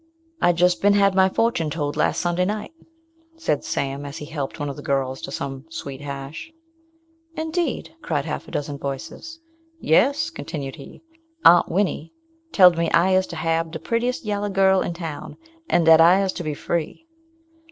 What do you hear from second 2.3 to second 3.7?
night," said